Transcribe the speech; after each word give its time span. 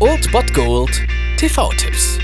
Old 0.00 0.30
Bot 0.32 0.52
Gold 0.54 1.02
TV-Tipps. 1.38 2.18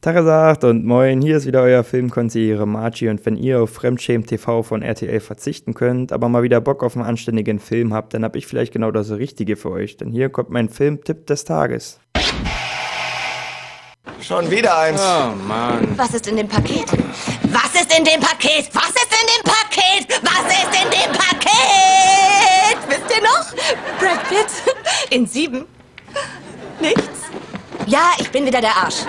Tagesagt 0.00 0.64
und 0.64 0.84
moin, 0.86 1.20
hier 1.20 1.36
ist 1.36 1.46
wieder 1.46 1.62
euer 1.62 1.84
Filmkonsigliere 1.84 2.66
Margie 2.66 3.08
und 3.08 3.24
wenn 3.26 3.36
ihr 3.36 3.60
auf 3.60 3.70
Fremdschämen 3.70 4.26
TV 4.26 4.62
von 4.62 4.82
RTL 4.82 5.20
verzichten 5.20 5.74
könnt, 5.74 6.12
aber 6.12 6.28
mal 6.28 6.42
wieder 6.42 6.60
Bock 6.60 6.82
auf 6.82 6.96
einen 6.96 7.04
anständigen 7.04 7.58
Film 7.58 7.92
habt, 7.92 8.14
dann 8.14 8.24
hab 8.24 8.36
ich 8.36 8.46
vielleicht 8.46 8.72
genau 8.72 8.90
das 8.90 9.10
Richtige 9.10 9.56
für 9.56 9.70
euch, 9.70 9.96
denn 9.96 10.10
hier 10.10 10.30
kommt 10.30 10.50
mein 10.50 10.68
Filmtipp 10.68 11.26
des 11.26 11.44
Tages. 11.44 12.00
Schon 14.22 14.50
wieder 14.50 14.78
eins. 14.78 15.00
Oh 15.02 15.34
Mann. 15.48 15.88
Was 15.96 16.14
ist 16.14 16.28
in 16.28 16.36
dem 16.36 16.48
Paket? 16.48 16.86
Was 17.52 17.74
ist 17.74 17.98
in 17.98 18.04
dem 18.04 18.20
Paket? 18.20 18.70
Was 18.72 18.90
ist 18.90 19.10
in 19.10 19.26
dem 19.26 19.42
Paket? 19.44 20.22
Was 20.22 20.46
ist 20.52 20.82
in 20.82 20.90
dem 20.90 21.12
Paket? 21.12 22.78
Wisst 22.88 23.16
ihr 23.16 23.22
noch? 23.22 23.50
Brad 23.98 24.28
Pitt 24.28 24.46
in 25.10 25.26
sieben. 25.26 25.64
Nichts? 26.80 27.30
Ja, 27.86 28.12
ich 28.18 28.30
bin 28.30 28.46
wieder 28.46 28.60
der 28.60 28.76
Arsch. 28.76 29.04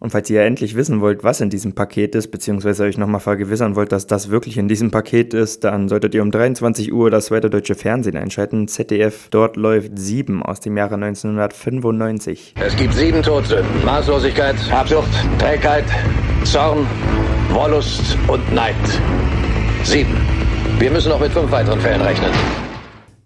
Und 0.00 0.10
falls 0.10 0.28
ihr 0.28 0.42
endlich 0.42 0.74
wissen 0.74 1.00
wollt, 1.00 1.24
was 1.24 1.40
in 1.40 1.48
diesem 1.48 1.74
Paket 1.74 2.14
ist, 2.14 2.30
beziehungsweise 2.30 2.84
euch 2.84 2.98
nochmal 2.98 3.20
vergewissern 3.20 3.74
wollt, 3.74 3.90
dass 3.90 4.06
das 4.06 4.28
wirklich 4.28 4.58
in 4.58 4.68
diesem 4.68 4.90
Paket 4.90 5.32
ist, 5.32 5.64
dann 5.64 5.88
solltet 5.88 6.14
ihr 6.14 6.20
um 6.20 6.30
23 6.30 6.92
Uhr 6.92 7.10
das 7.10 7.26
zweite 7.26 7.48
deutsche 7.48 7.74
Fernsehen 7.74 8.16
einschalten. 8.16 8.68
ZDF, 8.68 9.28
dort 9.30 9.56
läuft 9.56 9.98
7 9.98 10.42
aus 10.42 10.60
dem 10.60 10.76
Jahre 10.76 10.96
1995. 10.96 12.54
Es 12.60 12.76
gibt 12.76 12.92
sieben 12.92 13.22
Todsünden. 13.22 13.82
Maßlosigkeit, 13.84 14.56
Habsucht, 14.70 15.08
Trägheit, 15.38 15.84
Zorn, 16.44 16.86
Wollust 17.50 18.18
und 18.28 18.52
Neid. 18.52 18.74
Sieben. 19.84 20.16
Wir 20.78 20.90
müssen 20.90 21.08
noch 21.08 21.20
mit 21.20 21.32
fünf 21.32 21.50
weiteren 21.50 21.80
Fällen 21.80 22.02
rechnen. 22.02 22.32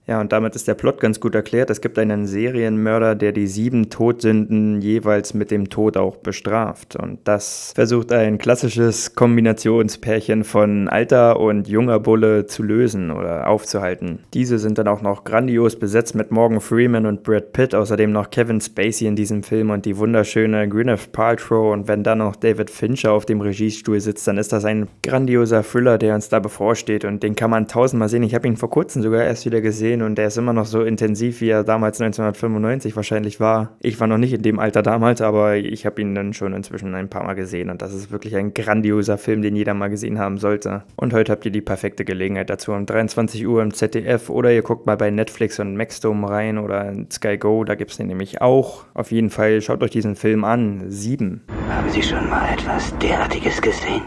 Ja, 0.09 0.23
und 0.23 0.33
damit 0.33 0.57
ist 0.57 0.67
der 0.67 0.75
Plot 0.75 1.01
ganz 1.01 1.21
gut 1.21 1.35
erklärt. 1.35 1.69
Es 1.69 1.83
gibt 1.83 1.99
einen 1.99 2.27
Serienmörder, 2.27 3.15
der 3.15 3.33
die 3.33 3.47
sieben 3.47 3.91
Todsünden 3.91 4.81
jeweils 4.81 5.35
mit 5.35 5.51
dem 5.51 5.69
Tod 5.69 5.99
auch 5.99 6.17
bestraft. 6.17 6.97
Und 6.97 7.19
das 7.25 7.73
versucht 7.75 8.11
ein 8.13 8.39
klassisches 8.39 9.15
Kombinationspärchen 9.15 10.45
von 10.45 10.89
alter 10.89 11.39
und 11.39 11.69
junger 11.69 12.01
Bulle 12.01 12.47
zu 12.47 12.63
lösen 12.63 13.11
oder 13.11 13.49
aufzuhalten. 13.49 14.21
Diese 14.33 14.59
sind 14.59 14.79
dann 14.79 14.89
auch 14.89 15.03
noch 15.03 15.25
grandios 15.25 15.79
besetzt 15.79 16.15
mit 16.15 16.31
Morgan 16.31 16.63
Freeman 16.63 17.05
und 17.05 17.23
Brad 17.23 17.53
Pitt, 17.53 17.75
außerdem 17.75 18.11
noch 18.11 18.31
Kevin 18.31 18.63
Spacey 18.63 19.07
in 19.07 19.15
diesem 19.15 19.43
Film 19.43 19.69
und 19.69 19.85
die 19.85 19.99
wunderschöne 19.99 20.71
Gwyneth 20.71 21.13
Paltrow. 21.13 21.71
Und 21.71 21.87
wenn 21.87 22.03
dann 22.03 22.19
noch 22.19 22.35
David 22.35 22.71
Fincher 22.71 23.13
auf 23.13 23.27
dem 23.27 23.43
Regiestuhl 23.43 24.01
sitzt, 24.01 24.27
dann 24.27 24.39
ist 24.39 24.55
das 24.55 24.65
ein 24.65 24.89
grandioser 25.03 25.63
Thriller, 25.63 25.99
der 25.99 26.15
uns 26.15 26.31
da 26.31 26.39
bevorsteht. 26.39 27.05
Und 27.05 27.23
den 27.23 27.37
kann 27.37 27.51
man 27.51 27.69
tausendmal 27.69 28.09
sehen. 28.09 28.23
Ich 28.23 28.35
habe 28.35 28.49
ihn 28.49 28.57
vor 28.57 28.71
kurzem 28.71 29.03
sogar 29.03 29.23
erst 29.23 29.45
wieder 29.45 29.61
gesehen 29.61 29.98
gesehen 29.99 30.03
und 30.03 30.17
der 30.17 30.29
ist 30.29 30.39
immer 30.39 30.53
noch 30.53 30.67
so 30.67 30.83
intensiv, 30.83 31.41
wie 31.41 31.51
er 31.51 31.65
damals 31.65 32.01
1995 32.01 32.97
wahrscheinlich 32.97 33.41
war. 33.41 33.77
Ich 33.81 34.01
war 34.01 34.07
noch 34.07 34.19
nicht 34.19 34.33
in 34.33 34.43
dem 34.43 34.59
Alter 34.59 34.83
damals, 34.83 35.21
aber 35.21 35.57
ich 35.57 35.87
habe 35.87 36.01
ihn 36.01 36.15
dann 36.15 36.33
schon 36.33 36.53
inzwischen 36.53 36.95
ein 36.95 37.09
paar 37.09 37.25
Mal 37.25 37.35
gesehen 37.35 37.71
und 37.71 37.83
das 37.83 37.95
ist 37.95 38.11
wirklich 38.11 38.37
ein 38.37 38.55
grandioser 38.55 39.19
Film, 39.19 39.43
den 39.43 39.57
jeder 39.57 39.75
mal 39.75 39.89
gesehen 39.89 40.19
haben 40.19 40.39
sollte. 40.39 40.83
Und 40.97 41.13
heute 41.13 41.33
habt 41.33 41.45
ihr 41.45 41.53
die 41.53 41.61
perfekte 41.61 42.05
Gelegenheit 42.05 42.51
dazu 42.51 42.73
um 42.73 42.87
23 42.87 43.47
Uhr 43.47 43.63
im 43.63 43.75
ZDF 43.75 44.31
oder 44.31 44.53
ihr 44.53 44.63
guckt 44.63 44.87
mal 44.87 44.97
bei 44.97 45.11
Netflix 45.11 45.59
und 45.59 45.77
Maxdome 45.77 46.29
rein 46.29 46.59
oder 46.59 46.89
in 46.89 47.11
Sky 47.11 47.37
Go, 47.39 47.65
da 47.65 47.75
gibt 47.75 47.91
es 47.91 47.97
den 47.97 48.07
nämlich 48.07 48.41
auch. 48.41 48.85
Auf 48.95 49.11
jeden 49.11 49.31
Fall 49.31 49.61
schaut 49.61 49.83
euch 49.83 49.91
diesen 49.91 50.17
Film 50.17 50.45
an. 50.45 50.85
Sieben. 50.89 51.43
Haben 51.69 51.91
Sie 51.91 52.03
schon 52.03 52.29
mal 52.29 52.53
etwas 52.53 52.97
derartiges 52.99 53.61
gesehen? 53.61 54.03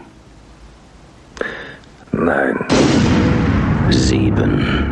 Nein. 2.12 2.56
Sieben. 3.90 4.91